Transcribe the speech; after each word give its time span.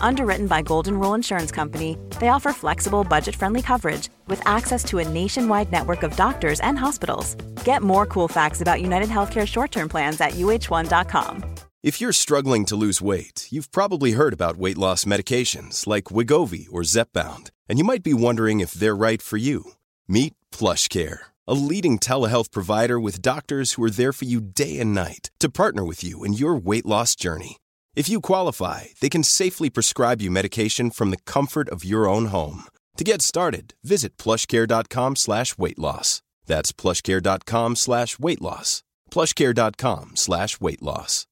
Underwritten 0.00 0.46
by 0.46 0.62
Golden 0.62 0.98
Rule 0.98 1.14
Insurance 1.14 1.50
Company, 1.50 1.98
they 2.20 2.28
offer 2.28 2.52
flexible, 2.52 3.04
budget 3.04 3.36
friendly 3.36 3.62
coverage 3.62 4.08
with 4.28 4.40
access 4.46 4.84
to 4.84 4.98
a 4.98 5.08
nationwide 5.08 5.72
network 5.72 6.02
of 6.02 6.16
doctors 6.16 6.60
and 6.60 6.78
hospitals. 6.78 7.34
Get 7.64 7.82
more 7.82 8.06
cool 8.06 8.28
facts 8.28 8.60
about 8.60 8.80
United 8.80 9.08
Healthcare 9.08 9.46
short 9.46 9.72
term 9.72 9.88
plans 9.88 10.20
at 10.20 10.32
uh1.com. 10.32 11.44
If 11.82 12.00
you're 12.00 12.12
struggling 12.12 12.64
to 12.66 12.76
lose 12.76 13.02
weight, 13.02 13.48
you've 13.50 13.70
probably 13.70 14.12
heard 14.12 14.32
about 14.32 14.56
weight 14.56 14.78
loss 14.78 15.04
medications 15.04 15.86
like 15.86 16.04
Wigovi 16.04 16.66
or 16.72 16.82
Zepbound, 16.82 17.50
and 17.68 17.78
you 17.78 17.84
might 17.84 18.02
be 18.02 18.14
wondering 18.14 18.60
if 18.60 18.72
they're 18.72 18.96
right 18.96 19.22
for 19.22 19.36
you. 19.36 19.72
Meet 20.08 20.34
PlushCare, 20.52 21.18
a 21.46 21.54
leading 21.54 21.98
telehealth 21.98 22.50
provider 22.50 22.98
with 22.98 23.22
doctors 23.22 23.72
who 23.72 23.84
are 23.84 23.90
there 23.90 24.12
for 24.12 24.24
you 24.24 24.40
day 24.40 24.80
and 24.80 24.94
night 24.94 25.30
to 25.38 25.48
partner 25.48 25.84
with 25.84 26.02
you 26.02 26.24
in 26.24 26.32
your 26.32 26.56
weight 26.56 26.86
loss 26.86 27.14
journey. 27.14 27.58
If 27.96 28.10
you 28.10 28.20
qualify, 28.20 28.80
they 29.00 29.08
can 29.08 29.24
safely 29.24 29.70
prescribe 29.70 30.20
you 30.20 30.30
medication 30.30 30.90
from 30.90 31.10
the 31.10 31.16
comfort 31.16 31.70
of 31.70 31.82
your 31.82 32.06
own 32.06 32.26
home. 32.26 32.64
To 32.98 33.04
get 33.04 33.22
started, 33.22 33.72
visit 33.82 34.18
plushcare.com 34.18 35.16
slash 35.16 35.56
weight 35.56 35.78
loss. 35.78 36.20
That's 36.46 36.72
plushcare.com 36.72 37.76
slash 37.76 38.18
weight 38.18 38.42
loss. 38.42 38.82
plushcare.com 39.10 40.10
slash 40.14 40.60
weight 40.60 40.82
loss. 40.82 41.24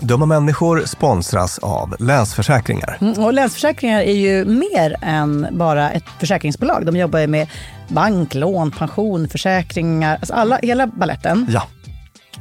Dumma 0.00 0.26
människor 0.26 0.84
sponsras 0.86 1.58
av 1.58 1.96
Länsförsäkringar. 1.98 2.98
Mm, 3.00 3.24
och 3.24 3.32
Länsförsäkringar 3.32 4.00
är 4.00 4.14
ju 4.14 4.44
mer 4.44 4.96
än 5.02 5.48
bara 5.52 5.90
ett 5.90 6.04
försäkringsbolag. 6.20 6.86
De 6.86 6.96
jobbar 6.96 7.18
ju 7.18 7.26
med 7.26 7.48
bank, 7.88 8.34
lån, 8.34 8.70
pension, 8.70 9.28
försäkringar, 9.28 10.16
alltså 10.16 10.34
alla, 10.34 10.58
hela 10.62 10.86
balletten. 10.86 11.46
Ja. 11.50 11.62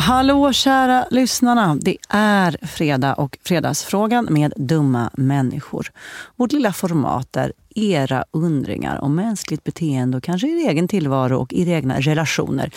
Hallå 0.00 0.52
kära 0.52 1.06
lyssnarna. 1.10 1.78
Det 1.80 1.96
är 2.08 2.66
fredag 2.66 3.14
och 3.14 3.38
Fredagsfrågan 3.42 4.28
med 4.30 4.52
dumma 4.56 5.10
människor. 5.12 5.90
Vårt 6.36 6.52
lilla 6.52 6.72
format 6.72 7.32
där 7.32 7.52
era 7.74 8.24
undringar 8.30 9.00
om 9.00 9.14
mänskligt 9.14 9.64
beteende 9.64 10.16
och 10.16 10.22
kanske 10.22 10.48
er 10.48 10.70
egen 10.70 10.88
tillvaro 10.88 11.36
och 11.38 11.54
era 11.54 11.70
egna 11.70 12.00
relationer 12.00 12.70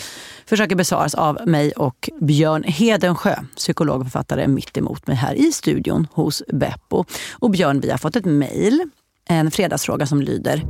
försöker 0.46 0.76
besvaras 0.76 1.16
av 1.16 1.40
mig 1.46 1.72
och 1.72 2.10
Björn 2.22 2.64
Hedensjö, 2.64 3.36
psykolog 3.56 4.00
och 4.00 4.06
författare 4.06 4.48
mitt 4.48 4.78
emot 4.78 5.08
mig 5.08 5.16
här 5.16 5.34
i 5.34 5.52
studion 5.52 6.08
hos 6.12 6.44
Beppo. 6.48 7.06
Och 7.32 7.52
Björn, 7.52 7.80
vi 7.80 7.90
har 7.92 7.98
fått 7.98 8.16
ett 8.16 8.26
mejl, 8.26 8.90
en 9.30 9.52
fredagsfråga 9.52 10.06
som 10.06 10.22
lyder 10.22 10.64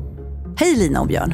Hej 0.58 0.76
Lina 0.76 1.02
och 1.02 1.08
Björn. 1.08 1.34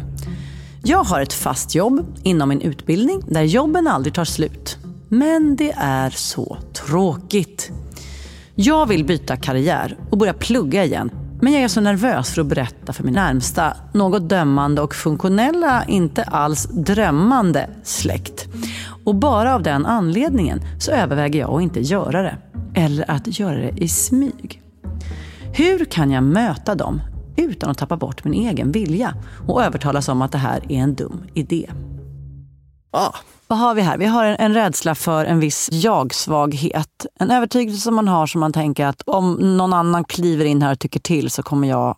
Jag 0.83 1.03
har 1.03 1.21
ett 1.21 1.33
fast 1.33 1.75
jobb 1.75 2.17
inom 2.23 2.49
min 2.49 2.61
utbildning 2.61 3.21
där 3.27 3.43
jobben 3.43 3.87
aldrig 3.87 4.13
tar 4.13 4.25
slut. 4.25 4.77
Men 5.09 5.55
det 5.55 5.73
är 5.77 6.09
så 6.09 6.57
tråkigt. 6.73 7.71
Jag 8.55 8.85
vill 8.85 9.05
byta 9.05 9.37
karriär 9.37 9.97
och 10.09 10.17
börja 10.17 10.33
plugga 10.33 10.85
igen. 10.85 11.11
Men 11.41 11.53
jag 11.53 11.61
är 11.61 11.67
så 11.67 11.81
nervös 11.81 12.33
för 12.33 12.41
att 12.41 12.47
berätta 12.47 12.93
för 12.93 13.03
min 13.03 13.13
närmsta, 13.13 13.73
något 13.93 14.29
dömande 14.29 14.81
och 14.81 14.95
funktionella, 14.95 15.85
inte 15.87 16.23
alls 16.23 16.67
drömmande 16.71 17.69
släkt. 17.83 18.47
Och 19.05 19.15
bara 19.15 19.55
av 19.55 19.63
den 19.63 19.85
anledningen 19.85 20.61
så 20.79 20.91
överväger 20.91 21.39
jag 21.39 21.53
att 21.53 21.61
inte 21.61 21.79
göra 21.79 22.21
det. 22.21 22.37
Eller 22.75 23.11
att 23.11 23.39
göra 23.39 23.57
det 23.57 23.73
i 23.77 23.87
smyg. 23.87 24.61
Hur 25.53 25.85
kan 25.85 26.11
jag 26.11 26.23
möta 26.23 26.75
dem 26.75 27.01
utan 27.35 27.69
att 27.69 27.77
tappa 27.77 27.97
bort 27.97 28.23
min 28.23 28.33
egen 28.33 28.71
vilja 28.71 29.13
och 29.47 29.63
övertalas 29.63 30.09
om 30.09 30.21
att 30.21 30.31
det 30.31 30.37
här 30.37 30.71
är 30.71 30.77
en 30.77 30.95
dum 30.95 31.23
idé? 31.33 31.69
Ah, 32.91 33.13
vad 33.47 33.59
har 33.59 33.75
vi 33.75 33.81
här? 33.81 33.97
Vi 33.97 34.05
har 34.05 34.25
en, 34.25 34.35
en 34.35 34.53
rädsla 34.53 34.95
för 34.95 35.25
en 35.25 35.39
viss 35.39 35.69
jag-svaghet. 35.71 37.05
En 37.19 37.31
övertygelse 37.31 37.81
som 37.81 37.95
man 37.95 38.07
har 38.07 38.27
som 38.27 38.41
man 38.41 38.53
tänker 38.53 38.85
att 38.85 39.01
om 39.05 39.57
någon 39.57 39.73
annan 39.73 40.03
kliver 40.03 40.45
in 40.45 40.61
här 40.61 40.71
och 40.71 40.79
tycker 40.79 40.99
till 40.99 41.29
så 41.29 41.43
kommer 41.43 41.67
jag 41.67 41.97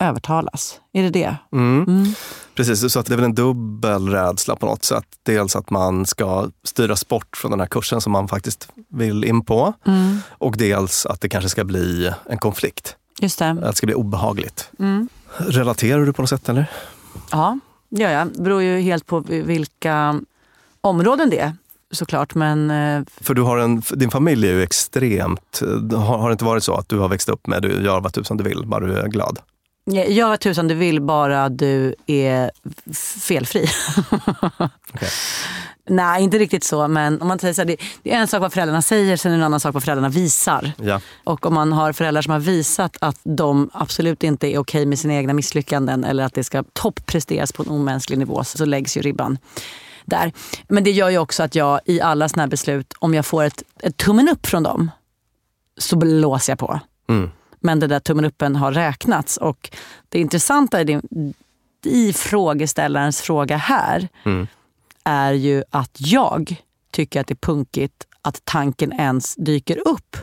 övertalas. 0.00 0.80
Är 0.92 1.02
det 1.02 1.10
det? 1.10 1.36
mm. 1.52 2.14
Precis, 2.54 2.92
så 2.92 3.00
att 3.00 3.06
det 3.06 3.14
är 3.14 3.16
väl 3.16 3.24
en 3.24 3.34
dubbel 3.34 4.08
rädsla 4.08 4.56
på 4.56 4.66
något 4.66 4.84
sätt. 4.84 5.06
Dels 5.22 5.56
att 5.56 5.70
man 5.70 6.06
ska 6.06 6.50
styras 6.64 7.08
bort 7.08 7.36
från 7.36 7.50
den 7.50 7.60
här 7.60 7.66
kursen 7.66 8.00
som 8.00 8.12
man 8.12 8.28
faktiskt 8.28 8.68
vill 8.88 9.24
in 9.24 9.44
på. 9.44 9.72
Mm. 9.86 10.18
Och 10.30 10.56
dels 10.56 11.06
att 11.06 11.20
det 11.20 11.28
kanske 11.28 11.48
ska 11.48 11.64
bli 11.64 12.12
en 12.26 12.38
konflikt. 12.38 12.96
Just 13.20 13.38
det. 13.38 13.50
Att 13.50 13.60
det 13.60 13.74
ska 13.74 13.86
bli 13.86 13.94
obehagligt. 13.94 14.70
Mm. 14.78 15.08
Relaterar 15.36 16.06
du 16.06 16.12
på 16.12 16.22
något 16.22 16.28
sätt 16.28 16.48
eller? 16.48 16.66
Ja, 17.30 17.58
det 17.88 18.02
gör 18.02 18.10
jag. 18.10 18.28
Det 18.28 18.42
beror 18.42 18.62
ju 18.62 18.80
helt 18.80 19.06
på 19.06 19.20
vilka 19.28 20.20
områden 20.84 21.30
det 21.30 21.52
såklart. 21.90 22.34
Men 22.34 22.70
eh, 22.70 23.02
För 23.20 23.34
du 23.34 23.42
har 23.42 23.58
en, 23.58 23.82
din 23.90 24.10
familj 24.10 24.48
är 24.48 24.52
ju 24.52 24.62
extremt... 24.62 25.60
Har, 25.92 26.18
har 26.18 26.28
det 26.28 26.32
inte 26.32 26.44
varit 26.44 26.64
så 26.64 26.74
att 26.74 26.88
du 26.88 26.98
har 26.98 27.08
växt 27.08 27.28
upp 27.28 27.46
med 27.46 27.62
du 27.62 27.84
gör 27.84 28.00
vad 28.00 28.12
tusan 28.12 28.36
du 28.36 28.44
vill, 28.44 28.66
bara 28.66 28.86
du 28.86 28.98
är 28.98 29.08
glad? 29.08 29.38
gör 29.86 30.28
vad 30.28 30.40
tusan 30.40 30.68
du 30.68 30.74
vill 30.74 31.00
bara 31.00 31.48
du 31.48 31.94
är 32.06 32.50
felfri. 33.20 33.66
Okej. 34.94 35.08
Nej, 35.88 36.22
inte 36.22 36.38
riktigt 36.38 36.64
så. 36.64 36.88
Men 36.88 37.22
om 37.22 37.28
man 37.28 37.38
säger 37.38 37.54
så 37.54 37.60
här, 37.60 37.66
det, 37.66 37.76
det 38.02 38.12
är 38.12 38.18
en 38.18 38.28
sak 38.28 38.40
vad 38.40 38.52
föräldrarna 38.52 38.82
säger, 38.82 39.16
sen 39.16 39.32
är 39.32 39.36
det 39.36 39.40
en 39.40 39.46
annan 39.46 39.60
sak 39.60 39.74
vad 39.74 39.84
föräldrarna 39.84 40.08
visar. 40.08 40.72
Ja. 40.82 41.00
Och 41.24 41.46
om 41.46 41.54
man 41.54 41.72
har 41.72 41.92
föräldrar 41.92 42.22
som 42.22 42.32
har 42.32 42.40
visat 42.40 42.96
att 43.00 43.20
de 43.22 43.70
absolut 43.72 44.22
inte 44.22 44.46
är 44.46 44.58
okej 44.58 44.86
med 44.86 44.98
sina 44.98 45.14
egna 45.14 45.32
misslyckanden 45.32 46.04
eller 46.04 46.24
att 46.24 46.34
det 46.34 46.44
ska 46.44 46.64
toppresteras 46.72 47.52
på 47.52 47.62
en 47.62 47.68
omänsklig 47.68 48.18
nivå 48.18 48.44
så 48.44 48.64
läggs 48.64 48.96
ju 48.96 49.00
ribban 49.00 49.38
där. 50.04 50.32
Men 50.68 50.84
det 50.84 50.90
gör 50.90 51.08
ju 51.10 51.18
också 51.18 51.42
att 51.42 51.54
jag 51.54 51.80
i 51.84 52.00
alla 52.00 52.28
såna 52.28 52.42
här 52.42 52.48
beslut, 52.48 52.94
om 52.98 53.14
jag 53.14 53.26
får 53.26 53.44
ett, 53.44 53.62
ett 53.82 53.96
tummen 53.96 54.28
upp 54.28 54.46
från 54.46 54.62
dem 54.62 54.90
så 55.78 55.96
blåser 55.96 56.52
jag 56.52 56.58
på. 56.58 56.80
Mm. 57.08 57.30
Men 57.60 57.80
det 57.80 57.86
där 57.86 58.00
tummen 58.00 58.24
uppen 58.24 58.56
har 58.56 58.72
räknats. 58.72 59.36
Och 59.36 59.70
det 60.08 60.18
intressanta 60.18 60.80
i, 60.80 60.84
din, 60.84 61.34
i 61.84 62.12
frågeställarens 62.12 63.20
fråga 63.20 63.56
här 63.56 64.08
Mm. 64.24 64.46
är 65.04 65.32
ju 65.32 65.62
att 65.70 65.96
jag 65.98 66.56
tycker 66.90 67.20
att 67.20 67.26
det 67.26 67.34
är 67.34 67.46
punkigt 67.46 68.06
att 68.22 68.44
tanken 68.44 68.92
ens 68.92 69.34
dyker 69.34 69.88
upp 69.88 70.16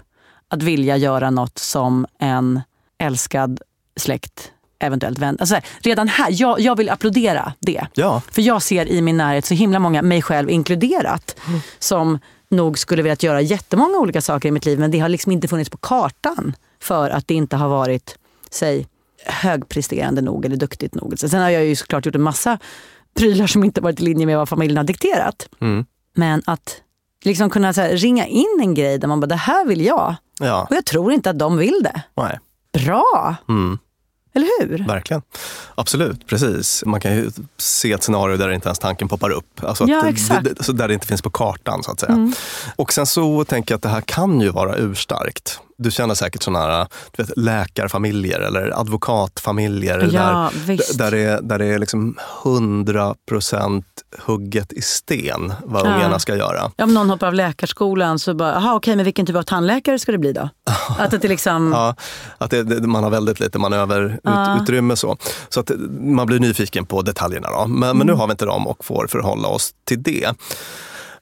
att 0.48 0.64
vilja 0.64 0.98
göra 0.98 1.30
något 1.30 1.58
som 1.58 2.06
en 2.20 2.62
älskad 2.98 3.62
släkt 3.96 4.52
eventuellt 4.82 5.20
vän. 5.20 5.38
Alltså, 5.40 5.60
redan 5.82 6.08
här, 6.08 6.28
jag, 6.32 6.60
jag 6.60 6.78
vill 6.78 6.90
applådera 6.90 7.54
det. 7.60 7.88
Ja, 7.94 8.22
För 8.32 8.42
jag 8.42 8.62
ser 8.62 8.86
i 8.86 9.02
min 9.02 9.18
närhet 9.18 9.46
så 9.46 9.54
himla 9.54 9.80
många, 9.80 10.02
mig 10.02 10.22
själv 10.22 10.50
inkluderat, 10.50 11.36
som 11.80 12.20
nog 12.50 12.80
skulle 12.80 13.02
velat 13.02 13.24
göra 13.24 13.42
jättemånga 13.42 13.98
olika 13.98 14.22
saker 14.22 14.50
i 14.50 14.52
mitt 14.52 14.66
liv 14.66 14.80
men 14.80 14.92
det 14.92 15.00
har 15.00 15.10
liksom 15.10 15.32
inte 15.32 15.48
funnits 15.48 15.70
på 15.70 15.78
kartan 15.78 16.56
för 16.82 17.10
att 17.10 17.28
det 17.28 17.34
inte 17.34 17.56
har 17.56 17.70
varit, 17.70 18.16
säg, 18.50 18.88
högpresterande 19.26 20.22
nog 20.22 20.46
eller 20.46 20.56
duktigt 20.56 20.96
nog. 20.96 21.20
Så 21.20 21.30
Sen 21.30 21.42
har 21.42 21.50
jag 21.50 21.66
ju 21.66 21.76
såklart 21.76 22.06
gjort 22.06 22.16
en 22.16 22.22
massa 22.22 22.60
prylar 23.18 23.48
som 23.48 23.64
inte 23.64 23.82
varit 23.82 24.00
i 24.00 24.04
linje 24.04 24.26
med 24.26 24.38
vad 24.38 24.50
familjen 24.50 24.78
har 24.78 24.84
dikterat. 24.84 25.50
Mm. 25.62 25.86
Men 26.16 26.42
att 26.46 26.82
liksom 27.24 27.50
kunna 27.50 27.74
så 27.74 27.82
här, 27.82 27.90
ringa 27.98 28.26
in 28.26 28.60
en 28.62 28.74
grej 28.74 28.98
där 28.98 29.08
man 29.08 29.20
bara, 29.20 29.28
det 29.28 29.36
här 29.36 29.66
vill 29.66 29.86
jag. 29.86 30.16
ja. 30.40 30.68
Och 30.70 30.76
jag 30.76 30.86
tror 30.86 31.14
inte 31.14 31.30
att 31.30 31.40
de 31.40 31.58
vill 31.58 31.80
det. 31.84 32.02
Nej. 32.18 32.40
Bra! 32.86 33.36
Mm. 33.50 33.80
Eller 34.34 34.48
hur? 34.68 34.88
Verkligen. 34.88 35.22
Absolut, 35.76 36.28
precis. 36.28 36.84
Man 36.86 37.00
kan 37.00 37.16
ju 37.16 37.32
se 37.58 37.92
ett 37.92 38.04
scenario 38.04 38.38
där 38.38 38.52
inte 38.52 38.68
ens 38.68 38.80
tanken 38.80 39.08
poppar 39.08 39.30
upp. 39.30 39.64
Alltså 39.64 39.86
Ja, 39.88 40.08
exakt. 40.10 40.44
det- 40.68 40.74
där 40.74 40.88
det 40.88 40.94
inte 40.94 41.08
finns 41.08 41.22
på 41.22 41.30
kartan 41.30 41.84
så 41.84 41.92
att 41.92 42.00
säga. 42.00 42.12
Mm. 42.14 42.34
Och 42.76 42.94
sen 42.94 43.06
så 43.06 43.44
tänker 43.46 43.74
jag 43.74 43.78
att 43.78 43.84
det 43.84 43.90
här 43.90 44.02
kan 44.02 44.42
ju 44.42 44.50
vara 44.50 44.76
urstarkt. 44.76 45.60
Du 45.82 45.92
känner 45.92 46.14
säkert 46.16 46.44
sådana 46.44 46.60
här 46.66 46.88
du 47.12 47.24
vet, 47.24 47.38
läkarfamiljer 47.38 48.40
eller 48.40 48.80
advokatfamiljer 48.80 50.10
Ja, 50.14 50.22
där, 50.22 50.50
visst. 50.68 50.98
där 50.98 51.12
det 51.12 51.20
är, 51.20 51.42
där 51.42 51.60
det 51.60 51.66
är 51.66 51.80
liksom 51.80 52.18
100 52.44 53.16
procent 53.30 53.86
hugget 54.26 54.74
i 54.74 54.82
sten 54.82 55.54
vad 55.66 55.86
Ja. 55.88 55.96
ungarna 55.96 56.20
ska 56.20 56.36
göra. 56.36 56.72
Om 56.78 56.94
någon 56.94 57.10
hoppar 57.10 57.28
av 57.28 57.34
läkarskolan 57.34 58.20
så 58.20 58.34
bara, 58.34 58.54
jaha 58.54 58.76
okej 58.76 58.96
men 58.96 59.06
vilken 59.06 59.26
typ 59.26 59.36
av 59.36 59.44
tandläkare 59.44 60.00
ska 60.00 60.12
det 60.12 60.18
bli 60.18 60.34
då? 60.34 60.50
Att 60.98 61.22
det 61.22 61.28
liksom, 61.28 61.72
Ja, 61.72 61.96
att 62.38 62.52
det, 62.52 62.64
det, 62.64 62.88
man 62.88 63.04
har 63.04 63.12
väldigt 63.12 63.40
lite 63.40 63.60
manöverutrymme. 63.60 64.96
Så. 64.96 65.18
så 65.50 65.60
att 65.60 65.72
man 66.00 66.28
blir 66.28 66.40
nyfiken 66.40 66.86
på 66.86 67.02
detaljerna. 67.02 67.48
Då. 67.52 67.68
Men, 67.68 67.98
men 67.98 68.08
nu 68.08 68.14
har 68.14 68.28
vi 68.28 68.32
inte 68.32 68.46
dem 68.46 68.68
och 68.68 68.86
får 68.86 69.08
förhålla 69.10 69.48
oss 69.48 69.72
till 69.88 70.04
det. 70.04 70.34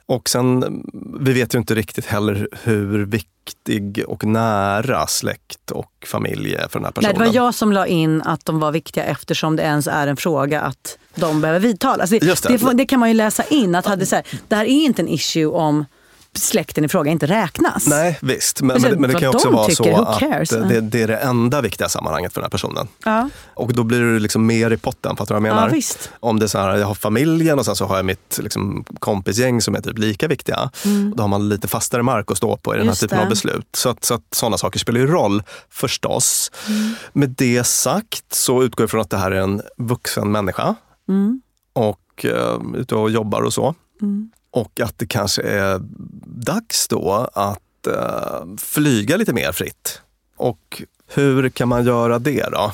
Och 0.10 0.30
sen, 0.30 0.84
vi 1.20 1.34
vet 1.34 1.56
ju 1.56 1.60
inte 1.60 1.76
riktigt 1.76 2.06
heller 2.06 2.48
hur 2.64 3.06
viktig 3.06 4.04
och 4.08 4.26
nära 4.26 5.08
släkt 5.08 5.72
och 5.72 5.92
familj 6.06 6.54
är 6.54 6.68
för 6.68 6.80
den 6.80 6.86
här 6.86 6.92
nej, 6.96 7.04
personen. 7.12 7.14
det 7.14 7.26
var 7.40 7.46
jag 7.46 7.56
som 7.56 7.72
la 7.72 7.88
in 7.88 8.22
att 8.22 8.46
de 8.46 8.60
var 8.60 8.72
viktiga 8.72 9.04
eftersom 9.04 9.56
det 9.56 9.64
ens 9.64 9.88
är 9.88 10.08
en 10.08 10.18
fråga 10.18 10.62
att 10.62 10.98
de 11.16 11.42
behöver. 11.42 11.76
Alltså, 11.84 12.16
Just 12.16 12.44
det. 12.44 12.54
det. 12.54 12.60
får- 12.60 12.74
det 12.74 12.86
kan 12.86 13.00
man 13.00 13.10
ju 13.10 13.16
läsa 13.16 13.44
in, 13.44 13.76
att 13.76 13.86
hade, 13.86 14.06
så 14.06 14.16
här, 14.16 14.26
det 14.48 14.56
här 14.56 14.66
är 14.66 14.86
inte 14.86 15.02
en 15.02 15.08
issue 15.10 15.46
om 15.46 15.86
släkten 16.34 16.86
i 16.86 16.88
fråga 16.88 17.12
inte 17.12 17.26
räknas. 17.26 17.88
Nej, 17.88 18.20
visst. 18.22 18.62
Men, 18.62 18.68
Men 18.68 18.82
sen 18.82 18.92
men, 18.92 19.02
men 19.02 19.10
det 19.14 19.20
kan 19.20 19.30
också 19.30 19.48
de 19.48 19.56
vara 19.56 19.68
tycker, 19.68 19.96
så 19.96 20.02
att 20.02 20.20
cares? 20.20 20.50
det, 20.50 20.82
det 20.82 21.02
är 21.02 21.08
det 21.08 21.18
enda 21.18 21.62
viktiga 21.62 21.90
sammanhanget 21.90 22.34
för 22.34 22.42
den 22.42 22.46
här 22.46 22.50
personen. 22.50 22.88
Ja. 23.06 23.30
Och 23.54 23.74
då 23.74 23.84
blir 23.84 24.00
du 24.00 24.20
liksom 24.20 24.46
mer 24.46 24.72
i 24.72 24.78
potten, 24.78 25.16
fattar 25.16 25.36
du 25.36 25.42
vad 25.42 25.50
jag 25.50 25.56
menar? 25.56 25.76
Ja. 25.76 25.82
Om 26.20 26.40
det 26.40 26.46
är 26.46 26.48
så 26.48 26.58
här, 26.60 26.78
jag 26.78 26.88
har 26.88 26.96
familjen 26.96 27.60
och 27.60 27.66
sen 27.66 27.76
så 27.76 27.86
har 27.86 27.96
jag 27.96 28.06
mitt 28.06 28.40
liksom, 28.42 28.86
kompisgäng 29.00 29.62
som 29.62 29.76
är 29.76 29.82
typ 29.82 29.98
lika 29.98 30.28
viktiga. 30.28 30.72
Då 31.16 31.24
har 31.24 31.28
man 31.28 31.50
lite 31.50 31.68
fastare 31.68 32.04
mark 32.04 32.32
att 32.32 32.38
stå 32.38 32.58
på 32.58 32.76
i 32.76 32.78
den 32.78 32.88
här 32.88 32.90
Mm. 32.90 32.92
Just 32.92 33.02
typen 33.02 33.18
av 33.20 33.26
det. 33.26 33.30
beslut. 33.30 33.68
Så 33.74 33.90
att, 33.90 34.04
så 34.06 34.14
att 34.14 34.24
sådana 34.32 34.58
saker 34.58 34.80
spelar 34.80 35.00
ju 35.00 35.08
roll 35.08 35.44
förstås. 35.70 36.52
Mm. 36.68 36.94
Med 37.14 37.30
det 37.30 37.64
sagt 37.68 38.24
så 38.36 38.64
utgår 38.64 38.84
jag 38.84 38.90
från 38.90 39.02
att 39.02 39.10
det 39.10 39.18
här 39.18 39.32
är 39.32 39.42
en 39.42 39.62
vuxen 39.78 40.32
människa 40.32 40.76
Mm. 41.10 41.42
och 41.74 42.26
eh, 42.26 42.60
ute 42.76 42.96
och 42.96 43.12
jobbar 43.12 43.42
och 43.42 43.54
så. 43.54 43.76
Mm. 44.02 44.32
Och 44.60 44.80
att 44.80 44.98
det 44.98 45.08
kanske 45.08 45.42
är 45.42 45.82
dags 46.26 46.88
då 46.88 47.30
att 47.34 47.88
eh, 47.88 48.56
flyga 48.58 49.18
lite 49.18 49.34
mer 49.34 49.52
fritt. 49.52 50.02
Och 50.38 50.82
hur 51.08 51.50
kan 51.50 51.68
man 51.68 51.86
göra 51.86 52.20
det 52.20 52.46
då? 52.52 52.72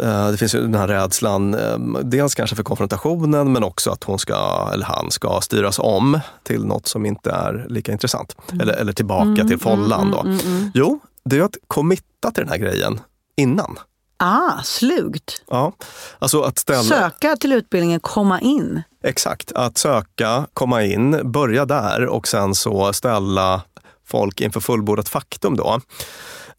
Eh, 0.00 0.30
det 0.30 0.36
finns 0.36 0.54
ju 0.54 0.60
den 0.60 0.74
här 0.74 0.88
rädslan, 0.88 1.54
eh, 1.54 1.78
dels 2.02 2.34
kanske 2.34 2.56
för 2.56 2.62
konfrontationen 2.62 3.52
men 3.52 3.64
också 3.64 3.90
att 3.90 4.04
hon 4.04 4.18
ska, 4.18 4.70
eller 4.72 4.86
han 4.86 5.10
ska 5.10 5.40
styras 5.40 5.78
om 5.78 6.20
till 6.42 6.64
något 6.64 6.86
som 6.86 7.06
inte 7.06 7.30
är 7.30 7.66
lika 7.68 7.92
intressant. 7.92 8.36
Eller, 8.60 8.74
eller 8.74 8.92
tillbaka 8.92 9.44
till 9.44 9.58
follan 9.58 10.10
då. 10.10 10.20
Mm, 10.20 10.38
mm, 10.38 10.56
mm. 10.56 10.70
Jo, 10.74 11.00
det 11.24 11.38
är 11.38 11.42
att 11.42 11.56
committa 11.66 12.30
till 12.30 12.42
den 12.42 12.48
här 12.48 12.58
grejen 12.58 13.00
innan. 13.36 13.78
Ah, 14.16 14.62
slugt. 14.62 15.42
Ja, 15.50 15.72
alltså 16.18 16.42
att 16.42 16.58
ställa... 16.58 16.82
Söka 16.82 17.36
till 17.36 17.52
utbildningen, 17.52 18.00
komma 18.00 18.40
in. 18.40 18.82
Exakt, 19.04 19.52
att 19.52 19.78
söka, 19.78 20.46
komma 20.54 20.82
in, 20.82 21.32
börja 21.32 21.64
där 21.64 22.06
och 22.06 22.28
sen 22.28 22.54
så 22.54 22.92
ställa 22.92 23.62
folk 24.06 24.40
inför 24.40 24.60
fullbordat 24.60 25.08
faktum 25.08 25.56
då. 25.56 25.80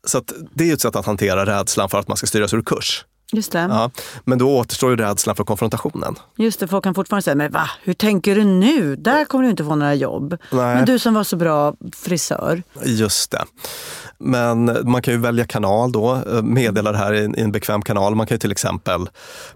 Så 0.08 0.22
det 0.54 0.64
är 0.64 0.68
ju 0.68 0.74
ett 0.74 0.82
sätt 0.82 0.96
att 0.96 1.06
hantera 1.06 1.46
rädslan 1.46 1.90
för 1.90 2.00
att 2.00 2.08
man 2.08 2.18
ska 2.18 2.28
styras 2.28 2.54
ur 2.54 2.62
kurs. 2.62 3.06
Just 3.32 3.52
det. 3.52 3.60
Ja, 3.60 3.92
men 4.24 4.38
då 4.38 4.58
återstår 4.58 4.90
ju 4.90 4.96
rädslan 4.98 5.36
för 5.36 5.44
konfrontationen. 5.44 6.16
Just 6.38 6.60
det, 6.60 6.68
folk 6.68 6.84
kan 6.84 6.96
fortfarande 6.96 7.22
säga, 7.22 7.36
men 7.36 7.52
va, 7.52 7.70
hur 7.84 7.94
tänker 7.94 8.36
du 8.36 8.44
nu? 8.44 8.96
Där 8.96 9.26
kommer 9.26 9.44
du 9.44 9.50
inte 9.50 9.64
få 9.64 9.76
några 9.76 9.96
jobb. 9.96 10.38
Nej. 10.52 10.76
Men 10.76 10.86
du 10.86 11.00
som 11.00 11.14
var 11.14 11.24
så 11.24 11.36
bra 11.36 11.76
frisör. 11.96 12.64
Just 12.84 13.32
det. 13.32 13.44
Men 14.18 14.78
man 14.84 15.02
kan 15.02 15.14
ju 15.14 15.20
välja 15.20 15.46
kanal 15.46 15.92
då, 15.92 16.14
eh, 16.16 16.42
meddela 16.42 16.92
det 16.92 16.98
här 16.98 17.14
i 17.14 17.42
en 17.42 17.52
bekväm 17.52 17.82
kanal. 17.82 18.16
Man 18.16 18.28
kan 18.28 18.36
ju 18.36 18.40
till 18.40 18.52
exempel 18.52 19.10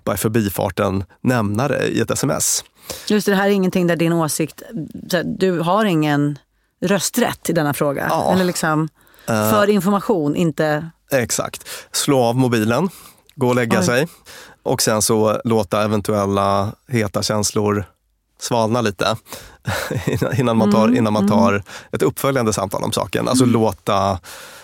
bara 0.03 0.15
i 0.15 0.17
förbifarten 0.17 1.03
nämna 1.22 1.67
det 1.67 1.88
i 1.88 2.00
ett 2.00 2.12
sms. 2.12 2.63
Just 3.08 3.25
det, 3.25 3.31
det 3.31 3.36
här 3.36 3.48
är 3.48 3.51
ingenting 3.51 3.88
där 3.88 3.96
din 3.96 4.13
åsikt, 4.13 4.62
du 5.25 5.60
har 5.60 5.86
ingen 5.86 6.39
rösträtt 6.81 7.50
i 7.50 7.53
denna 7.53 7.74
fråga. 7.74 8.08
Ja. 8.10 8.34
Eller 8.34 8.46
liksom, 8.46 8.89
för 9.25 9.69
information, 9.69 10.36
inte... 10.36 10.89
Exakt. 11.12 11.67
Slå 11.91 12.19
av 12.19 12.36
mobilen, 12.36 12.89
gå 13.36 13.48
och 13.48 13.55
lägga 13.55 13.79
Oj. 13.79 13.86
sig. 13.86 14.08
Och 14.63 14.81
sen 14.81 15.01
så 15.01 15.41
låta 15.43 15.84
eventuella 15.84 16.74
heta 16.88 17.24
känslor 17.24 17.86
svalna 18.41 18.81
lite 18.81 19.15
innan 20.38 20.58
man 20.58 20.72
tar, 20.72 20.96
innan 20.96 21.13
man 21.13 21.27
tar 21.27 21.63
ett 21.91 22.01
uppföljande 22.01 22.53
samtal 22.53 22.84
om 22.84 22.91
saken. 22.91 23.27
Alltså 23.27 23.46
låta, 23.46 24.19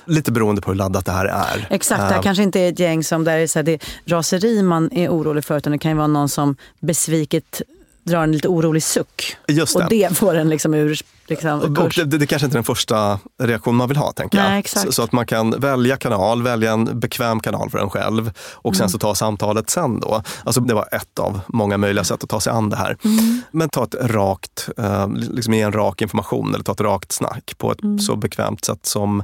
lite 0.05 0.31
beroende 0.31 0.61
på 0.61 0.71
hur 0.71 0.77
laddat 0.77 1.05
det 1.05 1.11
här 1.11 1.25
är. 1.25 1.67
Exakt, 1.69 2.01
det 2.01 2.05
här 2.05 2.15
Eh, 2.15 2.21
kanske 2.21 2.43
inte 2.43 2.59
är 2.59 2.69
ett 2.69 2.79
gäng 2.79 3.03
som 3.03 3.23
där 3.23 3.37
det 3.37 3.43
är, 3.43 3.47
så 3.47 3.59
här, 3.59 3.63
det 3.63 3.71
är 3.71 3.81
raseri 4.05 4.63
man 4.63 4.91
är 4.91 5.09
orolig 5.09 5.45
för 5.45 5.57
utan 5.57 5.71
det 5.71 5.77
kan 5.77 5.91
ju 5.91 5.97
vara 5.97 6.07
någon 6.07 6.29
som 6.29 6.55
besviket 6.79 7.61
drar 8.05 8.23
en 8.23 8.31
lite 8.31 8.47
orolig 8.47 8.83
suck. 8.83 9.37
Just 9.47 9.77
det. 9.77 9.83
Och 9.83 9.89
det 9.89 10.17
får 10.17 10.35
en 10.35 10.49
liksom 10.49 10.73
ur 10.73 10.99
liksom, 11.27 11.59
Och 11.77 11.89
det, 11.95 12.03
det, 12.17 12.27
kanske 12.27 12.45
inte 12.45 12.53
är 12.55 12.57
den 12.57 12.63
första 12.63 13.19
reaktion 13.41 13.75
man 13.75 13.87
vill 13.87 13.97
ha, 13.97 14.11
tänker 14.11 14.37
jag. 14.37 14.45
Nej, 14.49 14.59
exakt. 14.59 14.85
Så, 14.85 14.91
så 14.91 15.03
att 15.03 15.11
man 15.11 15.25
kan 15.25 15.59
välja 15.59 15.97
kanal, 15.97 16.43
välja 16.43 16.71
en 16.71 16.99
bekväm 16.99 17.39
kanal 17.39 17.69
för 17.69 17.77
en 17.79 17.89
själv 17.89 18.31
och 18.53 18.75
sen 18.75 18.83
Mm. 18.85 18.89
så 18.89 18.97
ta 18.97 19.15
samtalet 19.15 19.69
sen 19.69 19.99
då. 19.99 20.23
Alltså 20.43 20.61
det 20.61 20.73
var 20.73 20.87
ett 20.91 21.19
av 21.19 21.39
många 21.47 21.77
möjliga 21.77 22.03
sätt 22.03 22.23
att 22.23 22.29
ta 22.29 22.39
sig 22.39 22.53
an 22.53 22.69
det 22.69 22.75
här. 22.75 22.97
Mm. 23.05 23.41
Men 23.51 23.69
ta 23.69 23.83
ett 23.83 23.95
rakt, 24.01 24.69
eh, 24.77 25.07
liksom 25.09 25.53
ge 25.53 25.61
en 25.61 25.71
rak 25.71 26.01
information 26.01 26.53
eller 26.55 26.63
ta 26.63 26.71
ett 26.71 26.81
rakt 26.81 27.11
snack 27.11 27.53
på 27.57 27.71
ett 27.71 27.83
Mm. 27.83 27.99
så 27.99 28.15
bekvämt 28.15 28.65
sätt 28.65 28.85
som 28.85 29.23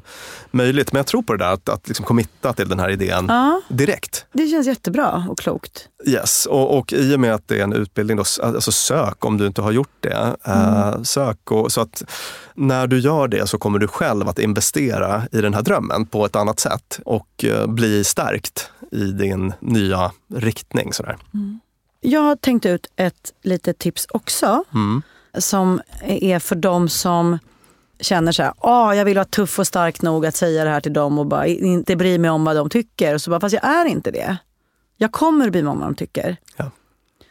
möjligt. 0.52 0.92
Men 0.94 1.00
jag 1.00 1.06
tror 1.08 1.22
på 1.22 1.34
det 1.34 1.46
där 1.46 1.52
att, 1.54 1.70
att 1.70 1.88
liksom 1.88 2.06
committa 2.06 2.54
till 2.54 2.70
den 2.70 2.80
här 2.80 2.90
idén 2.90 3.26
Ja, 3.30 3.62
direkt. 3.70 4.26
det 4.34 4.48
känns 4.48 4.68
jättebra 4.68 5.26
och 5.30 5.40
klokt. 5.40 5.88
Yes, 6.08 6.46
och, 6.46 6.78
och 6.78 6.94
i 6.94 7.16
och 7.16 7.20
med 7.20 7.34
att 7.34 7.48
det 7.48 7.60
är 7.60 7.64
en 7.64 7.74
utbildning, 7.74 8.18
då, 8.18 8.24
alltså 8.44 8.72
sök 8.72 9.26
om 9.26 9.38
du 9.38 9.48
inte 9.48 9.62
har 9.62 9.72
gjort 9.72 9.96
det. 10.00 10.36
Eh, 10.46 11.02
sök 11.04 11.52
och, 11.52 11.72
så 11.72 11.82
att 11.82 11.91
när 12.54 12.88
du 12.88 13.00
gör 13.00 13.28
det 13.28 13.48
så 13.48 13.58
kommer 13.58 13.80
du 13.80 13.88
själv 13.88 14.30
att 14.30 14.40
investera 14.40 15.24
i 15.32 15.42
den 15.42 15.54
här 15.54 15.62
drömmen 15.62 16.06
på 16.06 16.26
ett 16.26 16.36
annat 16.36 16.60
sätt 16.60 17.00
och 17.06 17.46
eh, 17.46 17.68
bli 17.68 18.04
stärkt 18.04 18.72
i 18.92 19.04
din 19.04 19.54
nya 19.60 20.12
riktning. 20.36 20.94
Sådär. 20.94 21.18
Jag 22.02 22.22
har 22.22 22.36
tänkt 22.36 22.66
ut 22.66 22.92
ett 22.96 23.34
litet 23.42 23.80
tips 23.80 24.08
också. 24.10 24.64
Mm. 24.74 25.02
Som 25.38 25.82
är 26.02 26.40
för 26.40 26.56
dem 26.56 26.90
som 26.90 27.38
känner 28.00 28.32
så 28.32 28.44
här, 28.44 28.54
ah, 28.58 28.94
jag 28.94 29.06
vill 29.06 29.18
vara 29.18 29.26
tuff 29.26 29.60
och 29.60 29.68
stark 29.68 30.02
nog 30.02 30.26
att 30.26 30.36
säga 30.36 30.64
det 30.64 30.70
här 30.70 30.82
till 30.82 30.94
dem 30.94 31.20
och 31.20 31.26
bara 31.26 31.48
inte 31.48 31.96
bry 31.96 32.18
mig 32.18 32.32
om 32.32 32.44
vad 32.44 32.56
de 32.56 32.70
tycker. 32.70 33.14
Och 33.14 33.22
så 33.22 33.30
bara, 33.30 33.40
fast 33.40 33.54
jag 33.54 33.64
är 33.64 33.86
inte 33.86 34.12
det. 34.12 34.38
Jag 34.98 35.12
kommer 35.12 35.50
bry 35.50 35.64
mig 35.64 35.72
om 35.72 35.80
vad 35.80 35.88
de 35.88 35.96
tycker. 35.96 36.38
Ja. 36.58 36.72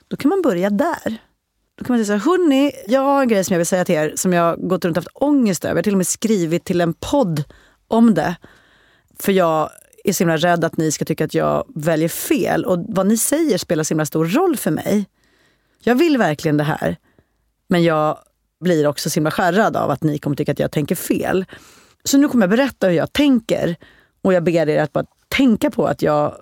Då 0.09 0.17
kan 0.17 0.29
man 0.29 0.43
börja 0.43 0.71
där. 0.71 1.19
Då 1.81 1.87
kan 1.87 1.97
man 1.97 2.05
säga 2.05 2.21
så 2.21 2.31
här, 2.31 2.39
hörni, 2.39 2.73
jag 2.87 3.01
har 3.01 3.23
en 3.23 3.29
grej 3.29 3.45
som 3.45 3.55
jag 3.55 3.59
vill 3.59 3.67
säga 3.67 3.85
till 3.85 3.95
er 3.95 4.13
som 4.17 4.33
jag 4.33 4.69
gått 4.69 4.85
runt 4.85 4.97
och 4.97 5.03
haft 5.03 5.17
ångest 5.17 5.65
över. 5.65 5.75
Jag 5.75 5.79
har 5.79 5.83
till 5.83 5.95
och 5.95 5.99
med 5.99 6.07
skrivit 6.07 6.65
till 6.65 6.81
en 6.81 6.95
podd 6.95 7.45
om 7.89 8.15
det. 8.15 8.37
För 9.19 9.33
jag 9.33 9.71
är 10.05 10.13
så 10.13 10.25
himla 10.25 10.37
rädd 10.37 10.65
att 10.65 10.77
ni 10.77 10.93
ska 10.93 11.05
tycka 11.05 11.25
att 11.25 11.35
jag 11.35 11.65
väljer 11.75 12.09
fel. 12.09 12.65
Och 12.65 12.85
vad 12.89 13.07
ni 13.07 13.17
säger 13.17 13.59
spelar 13.59 13.85
så 13.85 13.95
himla 13.95 14.07
stor 14.07 14.25
roll 14.25 14.57
för 14.57 14.71
mig. 14.71 15.07
Jag 15.83 15.95
vill 15.95 16.19
verkligen 16.19 16.57
det 16.57 16.65
här. 16.65 16.97
Men 17.69 17.83
jag 17.83 18.19
blir 18.61 18.87
också 18.87 19.11
så 19.11 19.15
himla 19.15 19.31
skärrad 19.31 19.77
av 19.77 19.91
att 19.91 20.03
ni 20.03 20.19
kommer 20.19 20.37
tycka 20.37 20.53
att 20.53 20.59
jag 20.59 20.73
tänker 20.73 20.95
fel. 20.95 21.45
Så 22.05 22.19
nu 22.19 22.29
kommer 22.29 22.43
jag 22.43 22.51
berätta 22.51 22.89
hur 22.89 22.95
jag 22.95 23.13
tänker. 23.13 23.77
Och 24.23 24.33
jag 24.33 24.45
ber 24.45 24.69
er 24.69 24.83
att 24.83 24.93
bara 24.93 25.05
tänka 25.29 25.71
på 25.71 25.87
att 25.87 26.03
jag, 26.03 26.35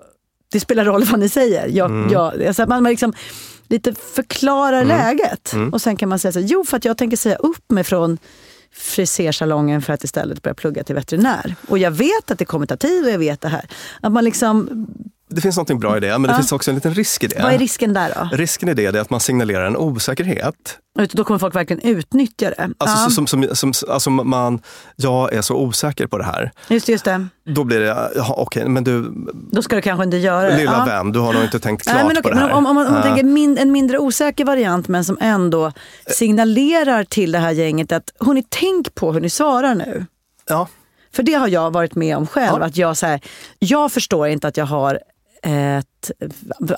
det 0.51 0.59
spelar 0.59 0.85
roll 0.85 1.03
vad 1.03 1.19
ni 1.19 1.29
säger. 1.29 1.67
Jag, 1.67 2.11
jag, 2.11 2.43
alltså 2.43 2.63
att 2.63 2.69
man 2.69 2.83
liksom 2.83 3.13
lite 3.69 3.93
förklarar 3.93 4.83
läget. 4.85 5.53
Och 5.71 5.81
sen 5.81 5.97
kan 5.97 6.09
man 6.09 6.19
säga 6.19 6.31
så 6.31 6.39
här, 6.39 6.47
jo 6.47 6.63
för 6.63 6.77
att 6.77 6.85
jag 6.85 6.97
tänker 6.97 7.17
säga 7.17 7.35
upp 7.35 7.71
mig 7.71 7.83
från 7.83 8.17
frisersalongen 8.71 9.81
för 9.81 9.93
att 9.93 10.03
istället 10.03 10.41
börja 10.41 10.55
plugga 10.55 10.83
till 10.83 10.95
veterinär. 10.95 11.55
Och 11.67 11.77
jag 11.77 11.91
vet 11.91 12.31
att 12.31 12.39
det 12.39 12.45
kommer 12.45 12.65
ta 12.65 12.77
tid 12.77 13.05
och 13.05 13.11
jag 13.11 13.19
vet 13.19 13.41
det 13.41 13.47
här. 13.47 13.69
Att 14.01 14.11
man 14.11 14.23
liksom, 14.23 14.87
Det 15.31 15.41
finns 15.41 15.57
något 15.57 15.79
bra 15.79 15.97
i 15.97 15.99
det, 15.99 16.17
men 16.17 16.29
det 16.29 16.35
finns 16.35 16.51
också 16.51 16.71
en 16.71 16.75
liten 16.75 16.93
risk 16.93 17.23
i 17.23 17.27
det. 17.27 17.43
vad 17.43 17.53
är 17.53 17.57
risken 17.57 17.93
där 17.93 18.13
då? 18.15 18.37
Risken 18.37 18.69
i 18.69 18.73
det 18.73 18.85
är 18.85 18.97
att 18.97 19.09
man 19.09 19.19
signalerar 19.19 19.65
en 19.65 19.77
osäkerhet. 19.77 20.77
Då 21.11 21.23
kommer 21.23 21.39
folk 21.39 21.55
verkligen 21.55 21.81
utnyttja 21.81 22.49
det. 22.49 22.69
Alltså, 22.77 22.97
ja, 23.03 23.09
som, 23.09 23.27
som, 23.27 23.55
som, 23.55 23.73
alltså 23.89 24.09
man, 24.09 24.61
jag 24.95 25.33
är 25.33 25.41
så 25.41 25.55
osäker 25.55 26.07
på 26.07 26.17
det 26.17 26.23
här. 26.23 26.51
just 26.67 26.85
det, 26.85 26.91
just 26.91 27.05
det. 27.05 27.27
Då 27.45 27.63
blir 27.63 27.79
det, 27.79 28.11
jaha 28.15 28.33
okej, 28.37 28.69
men 28.69 28.83
du, 28.83 29.11
Då 29.51 29.61
ska 29.61 29.75
du 29.75 29.81
kanske 29.81 30.03
inte 30.03 30.17
göra 30.17 30.49
det. 30.49 30.57
lilla 30.57 30.71
ja. 30.77 30.85
vän, 30.85 31.11
du 31.11 31.19
har 31.19 31.33
nog 31.33 31.43
inte 31.43 31.59
tänkt 31.59 31.83
klart 31.83 31.95
Nej, 31.95 32.05
men 32.05 32.15
på 32.15 32.19
okej, 32.19 32.31
det 32.33 32.39
här. 32.39 32.51
om, 32.51 32.65
om 32.65 32.75
man, 32.75 32.87
om 32.87 32.93
man 32.93 33.03
tänker 33.03 33.23
min, 33.23 33.57
en 33.57 33.71
mindre 33.71 33.99
osäker 33.99 34.45
variant 34.45 34.87
men 34.87 35.05
som 35.05 35.17
ändå 35.21 35.71
signalerar 36.07 37.03
till 37.03 37.31
det 37.31 37.39
här 37.39 37.51
gänget 37.51 37.91
att 37.91 38.11
hörni, 38.19 38.43
tänk 38.49 38.95
på 38.95 39.13
hur 39.13 39.21
ni 39.21 39.29
svarar 39.29 39.75
nu. 39.75 40.05
ja. 40.49 40.67
För 41.15 41.23
det 41.23 41.33
har 41.33 41.47
jag 41.47 41.71
varit 41.71 41.95
med 41.95 42.17
om 42.17 42.27
själv. 42.27 42.57
Ja. 42.59 42.65
Att 42.65 42.77
jag, 42.77 42.97
så 42.97 43.05
här, 43.05 43.21
jag 43.59 43.91
förstår 43.91 44.27
inte 44.27 44.47
att 44.47 44.57
jag 44.57 44.65
har 44.65 44.99
ett 45.43 46.11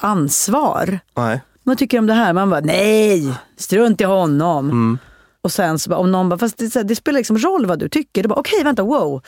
ansvar. 0.02 1.00
Nej. 1.18 1.42
Man 1.64 1.78
tycker 1.78 2.00
om 2.00 2.08
det 2.08 2.14
här, 2.14 2.34
man 2.34 2.50
bara 2.50 2.60
nej, 2.60 3.34
strunt 3.58 4.02
i 4.02 4.04
honom. 4.04 4.70
Mm. 4.70 4.98
Och 5.42 5.52
sen 5.52 5.80
så 5.80 5.96
om 5.96 6.12
någon 6.12 6.30
bara, 6.30 6.40
fast 6.40 6.58
det, 6.58 6.76
här, 6.76 6.84
det 6.84 6.96
spelar 6.96 7.20
liksom 7.20 7.38
roll 7.38 7.66
vad 7.66 7.80
du 7.80 7.90
tycker. 7.90 8.28
Bara, 8.28 8.40
okej 8.40 8.64
vänta, 8.64 8.84
wow. 8.84 9.22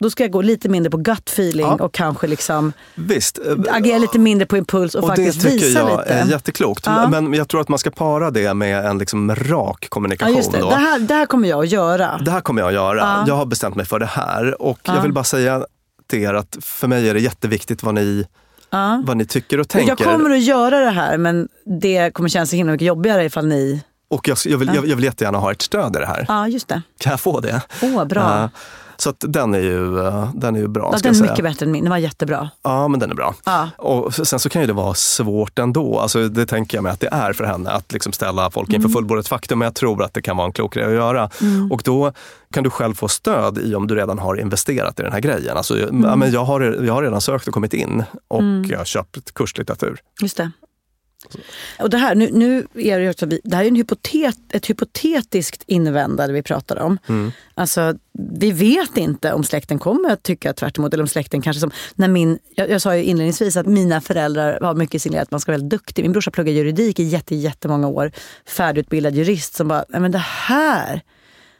Då 0.00 0.10
ska 0.10 0.22
jag 0.24 0.30
gå 0.30 0.42
lite 0.42 0.68
mindre 0.68 0.90
på 0.90 0.96
gut 0.96 1.28
feeling 1.30 1.66
Ja. 1.66 1.74
och 1.84 1.94
kanske 1.94 2.26
liksom 2.26 2.72
Visst. 2.94 3.38
eh, 3.38 3.74
agera 3.76 3.98
lite 3.98 4.18
mindre 4.18 4.46
på 4.46 4.56
impuls 4.56 4.94
och, 4.94 5.02
Och 5.04 5.10
det 5.10 5.16
faktiskt 5.16 5.40
tycker 5.42 5.66
visa 5.66 5.78
jag 5.78 5.98
lite. 5.98 6.14
är 6.14 6.26
jätteklokt. 6.26 6.86
Ja. 6.86 7.08
Men 7.08 7.32
jag 7.34 7.48
tror 7.48 7.60
att 7.60 7.68
man 7.68 7.78
ska 7.78 7.90
para 7.90 8.30
det 8.30 8.54
med 8.54 8.86
en 8.86 8.98
liksom 8.98 9.34
rak 9.34 9.78
Ja, 9.80 9.86
kommunikation. 9.88 10.36
just 10.36 10.52
det. 10.52 10.58
Då. 10.60 10.70
Det, 10.70 10.76
här, 10.76 10.98
det 10.98 11.14
här 11.14 11.26
kommer 11.26 11.48
jag 11.48 11.64
att 11.64 11.70
göra. 11.70 12.20
Det 12.24 12.30
här 12.30 12.40
kommer 12.40 12.62
jag 12.62 12.68
att 12.68 12.74
göra. 12.74 12.98
Ja. 13.00 13.24
Jag 13.26 13.34
har 13.34 13.46
bestämt 13.46 13.76
mig 13.76 13.86
för 13.86 13.98
det 13.98 14.06
här. 14.06 14.62
Och 14.62 14.78
jag 14.82 15.02
vill 15.02 15.12
bara 15.12 15.24
säga 15.24 15.66
till 16.06 16.18
er 16.22 16.34
att 16.34 16.56
för 16.60 16.88
mig 16.88 17.08
är 17.08 17.14
det 17.14 17.20
jätteviktigt 17.20 17.82
vad 17.82 17.94
ni, 17.94 18.26
Ja. 18.74 19.02
vad 19.04 19.16
ni 19.16 19.24
tycker 19.24 19.60
och 19.60 19.68
tänker. 19.68 19.88
Jag 19.88 19.98
kommer 19.98 20.30
att 20.30 20.42
göra 20.42 20.80
det 20.80 20.90
här 20.90 21.18
men 21.18 21.48
det 21.80 22.14
kommer 22.14 22.28
kännas 22.28 22.50
så 22.50 22.56
himla 22.56 22.72
mycket 22.72 22.86
jobbigare 22.86 23.24
ifall 23.24 23.46
ni... 23.46 23.82
Och 24.08 24.28
jag, 24.28 24.38
jag, 24.44 24.58
vill, 24.58 24.70
jag, 24.74 24.86
jag 24.86 24.96
vill 24.96 25.04
jättegärna 25.04 25.38
ha 25.38 25.52
ert 25.52 25.62
stöd 25.62 25.96
i 25.96 25.98
det 25.98 26.06
här. 26.06 26.24
Ja, 26.28 26.48
just 26.48 26.68
det. 26.68 26.82
Kan 26.98 27.10
jag 27.10 27.20
få 27.20 27.40
det? 27.40 27.62
Åh, 27.82 28.04
bra. 28.04 28.42
Eh, 28.42 28.48
så 29.04 29.10
att 29.10 29.24
den 29.28 29.54
är 29.54 29.58
ju, 29.60 30.06
eh, 30.06 30.30
den 30.34 30.56
är 30.56 30.60
ju 30.60 30.68
bra. 30.68 30.90
ja, 30.92 30.98
den 31.02 31.10
är 31.10 31.14
säga. 31.14 31.30
mycket 31.30 31.44
bättre 31.44 31.66
än 31.66 31.72
min. 31.72 31.84
Den 31.84 31.90
var 31.90 31.98
jättebra. 31.98 32.50
Ja, 32.62 32.88
men 32.88 33.00
den 33.00 33.10
är 33.10 33.14
bra. 33.14 33.34
Ja. 33.44 33.68
Och 33.78 34.14
sen 34.14 34.38
så 34.38 34.48
kan 34.48 34.60
ju 34.62 34.66
det 34.66 34.72
vara 34.72 34.94
svårt 34.94 35.58
ändå. 35.58 35.98
Alltså, 35.98 36.28
det 36.28 36.46
tänker 36.46 36.76
jag 36.76 36.82
mig 36.82 36.92
att 36.92 37.00
det 37.00 37.08
är 37.12 37.32
för 37.32 37.44
henne, 37.44 37.70
att 37.70 37.92
liksom 37.92 38.12
ställa 38.12 38.50
folk 38.50 38.68
inför 38.68 38.88
Mm. 38.88 38.92
fullbordat 38.92 39.28
faktum. 39.28 39.58
Men 39.58 39.66
jag 39.66 39.74
tror 39.74 40.02
att 40.04 40.14
det 40.14 40.22
kan 40.22 40.36
vara 40.36 40.46
en 40.46 40.52
klok 40.52 40.74
grej 40.74 40.84
att 40.84 40.92
göra. 40.92 41.30
Och 41.70 41.82
då 41.84 42.12
kan 42.52 42.64
du 42.64 42.70
själv 42.70 42.94
få 42.94 43.08
stöd 43.08 43.58
i 43.58 43.74
om 43.74 43.86
du 43.86 43.94
redan 43.94 44.18
har 44.18 44.40
investerat 44.40 45.00
i 45.00 45.02
den 45.02 45.12
här 45.12 45.20
grejen. 45.20 45.56
Alltså, 45.56 45.78
Mm. 45.78 46.04
ja, 46.04 46.16
men 46.16 46.32
jag, 46.32 46.44
har, 46.44 46.60
jag 46.60 46.94
har 46.94 47.02
redan 47.02 47.20
sökt 47.20 47.48
och 47.48 47.54
kommit 47.54 47.74
in 47.74 48.04
och 48.28 48.42
jag 48.68 48.78
har 48.78 48.84
köpt 48.84 49.34
kurslitteratur. 49.34 49.98
Just 50.22 50.36
det. 50.36 50.50
Och 51.78 51.90
det 51.90 51.96
här, 51.96 52.14
nu, 52.14 52.30
nu 52.32 52.66
är 52.74 53.00
det, 53.00 53.10
också, 53.10 53.26
det 53.26 53.54
här 53.54 53.64
är 53.64 53.68
en 53.68 53.76
hypotet, 53.76 54.38
ett 54.52 54.70
hypotetiskt 54.70 55.62
invändande 55.66 56.32
vi 56.32 56.42
pratar 56.42 56.78
om. 56.78 56.98
Alltså, 57.54 57.94
vi 58.12 58.52
vet 58.52 58.96
inte 58.96 59.32
om 59.32 59.44
släkten 59.44 59.78
kommer 59.78 60.10
att 60.10 60.22
tycka 60.22 60.52
tvärt 60.52 60.78
emot, 60.78 60.94
eller 60.94 61.02
om 61.02 61.08
släkten 61.08 61.42
kanske 61.42 61.60
som... 61.60 61.70
När 61.94 62.08
min, 62.08 62.38
jag, 62.54 62.70
jag 62.70 62.82
sa 62.82 62.96
ju 62.96 63.02
inledningsvis 63.02 63.56
att 63.56 63.66
mina 63.66 64.00
föräldrar 64.00 64.58
har 64.60 64.74
mycket 64.74 65.02
signalerat 65.02 65.28
att 65.28 65.30
man 65.30 65.40
ska 65.40 65.52
vara 65.52 65.58
väldigt 65.58 65.70
duktig. 65.70 66.02
Min 66.02 66.12
brorsa 66.12 66.30
pluggar 66.30 66.52
juridik 66.52 66.98
i 66.98 67.02
jätte, 67.02 67.34
jättemånga 67.34 67.88
år. 67.88 68.12
Färdigutbildad 68.46 69.14
jurist 69.14 69.54
som 69.54 69.68
bara, 69.68 69.84
nej 69.88 70.00
men 70.00 70.12
det 70.12 70.18
här, 70.18 71.00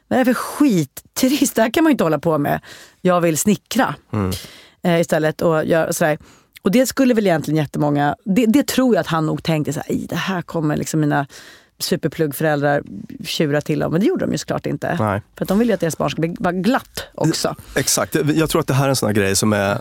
vad 0.07 0.19
är 0.19 0.25
det 0.25 0.33
för 0.33 0.41
skit? 0.41 1.03
Trist, 1.13 1.55
det 1.55 1.61
här 1.61 1.69
kan 1.69 1.83
man 1.83 1.91
ju 1.91 1.93
inte 1.93 2.03
hålla 2.03 2.19
på 2.19 2.37
med. 2.37 2.61
Jag 3.01 3.21
vill 3.21 3.37
snickra 3.37 3.95
eh, 4.83 4.99
istället. 5.01 5.41
Och, 5.41 5.65
gör, 5.65 5.91
sådär. 5.91 6.17
Och 6.65 6.71
det 6.71 6.85
skulle 6.85 7.13
väl 7.13 7.27
egentligen 7.27 7.57
jättemånga, 7.57 8.15
det, 8.25 8.45
det 8.45 8.67
tror 8.67 8.95
jag 8.95 9.01
att 9.01 9.07
han 9.07 9.25
nog 9.25 9.43
tänkte, 9.43 9.73
så 9.73 9.79
här, 9.79 9.91
"Ej, 9.91 10.05
det 10.09 10.15
här 10.15 10.41
kommer 10.41 10.77
liksom 10.77 10.99
mina 10.99 11.27
superpluggföräldrar 11.79 12.83
tjura 13.25 13.61
till 13.61 13.83
om. 13.83 13.91
Men 13.91 14.01
det 14.01 14.07
gjorde 14.07 14.25
de 14.25 14.31
ju 14.31 14.37
såklart 14.37 14.65
inte. 14.65 14.95
Nej. 14.99 15.21
För 15.37 15.45
att 15.45 15.49
de 15.49 15.59
vill 15.59 15.67
ju 15.67 15.73
att 15.73 15.79
deras 15.79 15.97
barn 15.97 16.09
ska 16.09 16.21
bli 16.21 16.35
glatt 16.61 17.03
också. 17.13 17.55
Exakt. 17.75 18.15
Jag 18.35 18.49
tror 18.49 18.61
att 18.61 18.67
det 18.67 18.73
här 18.73 18.85
är 18.85 18.89
en 18.89 18.95
sån 18.95 19.07
här 19.07 19.13
grej 19.13 19.35
som 19.35 19.53
är 19.53 19.77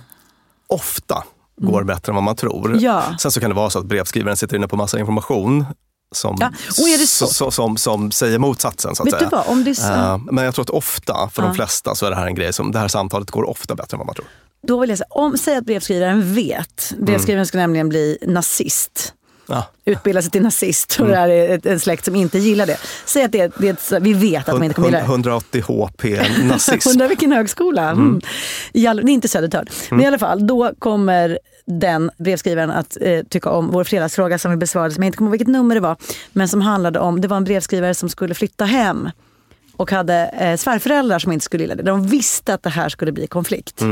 ofta 0.66 1.24
går 1.60 1.84
bättre 1.84 2.10
än 2.10 2.14
vad 2.14 2.24
man 2.24 2.36
tror. 2.36 2.66
Mm. 2.70 2.80
Ja. 2.80 3.02
Sen 3.18 3.30
så 3.30 3.40
kan 3.40 3.50
det 3.50 3.56
vara 3.56 3.70
så 3.70 3.78
att 3.78 3.86
brevskrivaren 3.86 4.36
sitter 4.36 4.56
inne 4.56 4.68
på 4.68 4.76
massa 4.76 4.98
information 4.98 5.64
som, 6.12 6.36
Ja, 6.40 6.52
så- 6.70 7.26
som, 7.26 7.52
som, 7.52 7.76
som 7.76 8.10
säger 8.10 8.38
motsatsen. 8.38 8.94
Så 8.94 9.02
att 9.02 9.06
Vet 9.06 9.14
säga. 9.14 9.30
du 9.30 9.36
vad, 9.36 9.46
om 9.48 9.64
det 9.64 9.70
är 9.70 9.74
så, 9.74 9.92
Eh, 9.92 10.18
men 10.32 10.44
jag 10.44 10.54
tror 10.54 10.62
att 10.62 10.70
ofta, 10.70 11.28
för 11.32 11.42
Ja. 11.42 11.48
de 11.48 11.54
flesta, 11.54 11.94
så 11.94 12.06
är 12.06 12.10
det 12.10 12.16
här 12.16 12.26
en 12.26 12.34
grej 12.34 12.52
som, 12.52 12.72
det 12.72 12.78
här 12.78 12.88
samtalet 12.88 13.30
går 13.30 13.50
ofta 13.50 13.74
bättre 13.74 13.94
än 13.94 13.98
vad 13.98 14.06
man 14.06 14.14
tror. 14.14 14.26
Då 14.66 14.80
vill 14.80 14.90
jag 14.90 14.98
säga, 14.98 15.06
om, 15.10 15.38
säg 15.38 15.56
att 15.56 15.64
brevskrivaren 15.64 16.34
vet, 16.34 16.92
brevskrivaren 16.98 17.46
ska 17.46 17.58
nämligen 17.58 17.88
bli 17.88 18.18
nazist. 18.22 19.14
Ja. 19.46 19.66
Utbilda 19.84 20.22
sig 20.22 20.30
till 20.30 20.42
nazist 20.42 20.98
Mm. 20.98 21.10
och 21.10 21.14
det 21.14 21.20
här 21.20 21.28
är 21.28 21.54
ett, 21.54 21.66
en 21.66 21.80
släkt 21.80 22.04
som 22.04 22.16
inte 22.16 22.38
gillar 22.38 22.66
det. 22.66 22.76
Säg 23.04 23.24
att 23.24 23.32
det, 23.32 23.52
det 23.58 24.00
vi 24.00 24.12
vet 24.12 24.48
att 24.48 24.54
man 24.54 24.62
inte 24.64 24.74
kommer 24.74 24.88
gilla 24.88 24.98
det. 24.98 25.04
180 25.04 25.62
HP 25.62 26.04
nazism. 26.44 26.90
Undrar 26.90 27.08
vilken 27.08 27.32
högskola. 27.32 27.90
Mm. 27.90 28.20
All, 28.88 28.96
det 28.96 29.10
är 29.10 29.14
inte 29.14 29.28
Södertörn. 29.28 29.66
Men 29.90 30.00
i 30.00 30.06
alla 30.06 30.18
fall, 30.18 30.46
då 30.46 30.72
kommer 30.78 31.38
den 31.66 32.10
brevskrivaren 32.18 32.70
att 32.70 32.96
eh, 33.00 33.20
tycka 33.28 33.50
om 33.50 33.70
vår 33.70 33.84
fredagsfråga 33.84 34.38
som 34.38 34.50
vi 34.50 34.56
besvarade, 34.56 34.94
som 34.94 35.02
jag 35.02 35.08
inte 35.08 35.18
kommer 35.18 35.28
ihåg 35.28 35.32
vilket 35.32 35.48
nummer 35.48 35.74
det 35.74 35.80
var, 35.80 35.96
men 36.32 36.48
som 36.48 36.60
handlade 36.60 36.98
om, 36.98 37.20
det 37.20 37.28
var 37.28 37.36
en 37.36 37.44
brevskrivare 37.44 37.94
som 37.94 38.08
skulle 38.08 38.34
flytta 38.34 38.64
hem 38.64 39.10
och 39.76 39.90
hade 39.90 40.14
eh, 40.40 40.56
svärföräldrar 40.56 41.18
som 41.18 41.32
inte 41.32 41.44
skulle 41.44 41.62
gilla 41.62 41.74
det. 41.74 41.82
De 41.82 42.06
visste 42.06 42.54
att 42.54 42.62
det 42.62 42.70
här 42.70 42.88
skulle 42.88 43.12
bli 43.12 43.26
konflikt. 43.26 43.82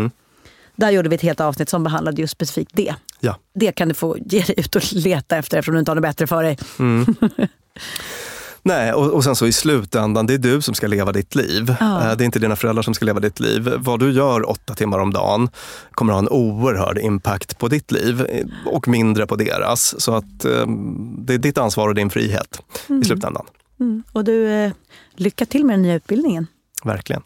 Där 0.83 0.91
gjorde 0.91 1.09
vi 1.09 1.15
ett 1.15 1.23
helt 1.23 1.41
avsnitt 1.41 1.69
som 1.69 1.85
behandlade 1.85 2.21
just 2.21 2.33
specifikt 2.33 2.71
det. 2.75 2.95
Ja. 3.21 3.37
Det 3.55 3.73
kan 3.73 3.89
du 3.89 3.95
få 3.95 4.19
ge 4.19 4.41
dig 4.43 4.55
ut 4.59 4.77
och 4.77 4.93
leta 4.93 5.37
efter 5.37 5.59
eftersom 5.59 5.75
du 5.75 5.79
inte 5.79 5.91
har 5.91 5.97
något 5.97 6.03
bättre 6.03 6.27
för 6.27 6.43
dig. 6.43 6.59
Mm. 6.79 7.07
Nej, 8.63 8.93
och, 8.93 9.11
och 9.11 9.25
sen 9.25 9.37
så 9.37 9.47
i 9.47 9.53
slutändan, 9.53 10.27
det 10.27 10.35
är 10.35 10.39
du 10.39 10.63
som 10.63 10.75
ska 10.75 10.87
leva 10.87 11.13
ditt 11.13 11.35
liv. 11.35 11.75
Ja. 11.81 12.11
Eh, 12.11 12.17
Det 12.17 12.25
är 12.25 12.27
inte 12.27 12.39
dina 12.39 12.57
föräldrar 12.57 12.83
som 12.83 12.95
ska 12.95 13.05
leva 13.05 13.21
ditt 13.21 13.41
liv. 13.41 13.75
Vad 13.79 14.01
du 14.01 14.13
gör 14.13 14.51
åtta 14.51 14.75
timmar 14.75 14.99
om 14.99 15.13
dagen 15.13 15.51
kommer 15.91 16.13
ha 16.13 16.19
en 16.19 16.29
oerhörd 16.29 16.99
impact 16.99 17.59
på 17.59 17.69
ditt 17.69 17.91
liv 17.91 18.27
eh, 18.29 18.47
och 18.67 18.89
mindre 18.89 19.27
på 19.27 19.37
deras. 19.37 20.01
Så 20.01 20.15
att 20.15 20.45
eh, 20.45 20.67
det 21.19 21.35
är 21.35 21.39
ditt 21.39 21.59
ansvar 21.59 21.89
och 21.89 21.95
din 21.95 22.11
frihet 22.11 22.63
i 23.03 23.05
slutändan. 23.05 23.47
Mm. 23.81 24.03
Och 24.13 24.25
du, 24.25 24.71
lycka 25.17 25.47
till 25.47 25.65
med 25.65 25.75
den 25.75 25.83
nya 25.83 25.95
utbildningen. 25.95 26.47
Verkligen. 26.85 27.23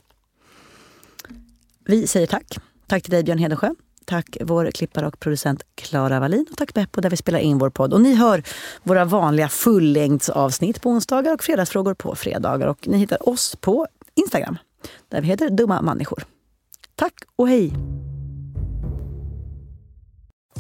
Vi 1.85 2.07
säger 2.07 2.27
tack. 2.27 2.59
Tack 2.87 3.03
till 3.03 3.11
dig 3.11 3.25
Björn 3.25 3.39
Hedensjö. 3.39 3.71
Tack 4.05 4.37
vår 4.41 4.71
klippare 4.71 5.07
och 5.07 5.21
producent 5.21 5.63
Klara 5.75 6.21
Wallin. 6.21 6.47
Och 6.51 6.57
tack 6.57 6.75
Beppo 6.75 7.01
där 7.01 7.11
vi 7.11 7.17
spelar 7.17 7.39
in 7.39 7.59
vår 7.59 7.71
podd. 7.71 7.93
Och 7.93 8.01
ni 8.01 8.15
hör 8.15 8.43
våra 8.83 9.05
vanliga 9.05 9.49
fullängdsavsnitt 9.49 10.83
på 10.83 10.91
onsdagar 10.91 11.35
och 11.35 11.43
fredagsfrågor 11.43 11.95
på 11.95 12.15
fredagar. 12.15 12.67
Och 12.67 12.89
ni 12.89 12.99
hittar 12.99 13.29
oss 13.29 13.57
på 13.61 13.87
Instagram 14.15 14.59
där 15.09 15.21
vi 15.21 15.27
heter 15.27 15.51
Dumma 15.51 15.83
människor. 15.83 16.25
Tack 16.95 17.15
och 17.37 17.49
hej! 17.49 17.73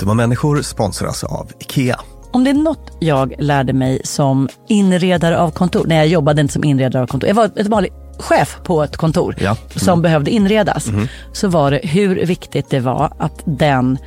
Dumma 0.00 0.14
människor 0.14 0.62
sponsras 0.62 1.24
av 1.24 1.52
IKEA. 1.58 2.00
Om 2.30 2.44
det 2.44 2.50
är 2.50 2.54
något 2.54 2.96
jag 3.00 3.34
lärde 3.38 3.72
mig 3.72 4.00
som 4.04 4.48
inredare 4.68 5.38
av 5.38 5.50
kontor, 5.50 5.84
när 5.86 5.96
jag 5.96 6.06
jobbade 6.06 6.40
inte 6.40 6.52
som 6.52 6.64
inredare 6.64 7.02
av 7.02 7.06
kontor, 7.06 7.28
jag 7.28 7.34
var 7.34 7.44
ett 7.44 7.66
vanlig 7.66 7.92
chef 8.18 8.58
på 8.64 8.82
ett 8.82 8.96
kontor 8.96 9.34
Ja. 9.40 9.56
som 9.76 10.02
behövde 10.02 10.30
inredas, 10.30 10.86
så 11.32 11.48
var 11.48 11.70
det 11.70 11.80
hur 11.84 12.26
viktigt 12.26 12.70
det 12.70 12.80
var 12.80 13.12
att 13.18 13.42
den 13.44 13.98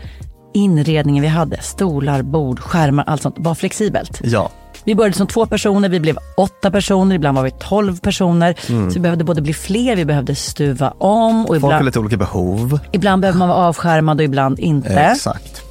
inredningen 0.53 1.21
vi 1.21 1.27
hade, 1.27 1.61
stolar, 1.61 2.21
bord, 2.21 2.59
skärmar, 2.59 3.03
allt 3.07 3.21
sånt, 3.21 3.35
var 3.37 3.55
flexibelt. 3.55 4.19
Ja, 4.23 4.49
Vi 4.83 4.95
började 4.95 5.15
som 5.15 5.27
två 5.27 5.45
personer, 5.45 5.89
vi 5.89 5.99
blev 5.99 6.17
åtta 6.37 6.71
personer, 6.71 7.15
ibland 7.15 7.35
var 7.37 7.43
vi 7.43 7.51
tolv 7.51 7.99
personer. 7.99 8.55
Så 8.67 8.93
vi 8.93 8.99
behövde 8.99 9.23
både 9.23 9.41
bli 9.41 9.53
fler, 9.53 9.95
vi 9.95 10.05
behövde 10.05 10.35
stuva 10.35 10.93
om 10.97 11.45
och 11.45 11.61
folk 11.61 11.73
har 11.73 11.83
lite 11.83 11.99
olika 11.99 12.17
behov. 12.17 12.79
ibland 12.91 13.21
behöver 13.21 13.39
man 13.39 13.49
vara 13.49 13.57
avskärmad 13.67 14.17
och 14.19 14.23
ibland 14.23 14.59
inte. 14.59 14.93
Exakt. 14.93 15.61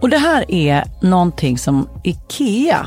Och 0.00 0.08
det 0.08 0.18
här 0.18 0.50
är 0.50 0.84
någonting 1.00 1.58
som 1.58 1.88
IKEA 2.04 2.86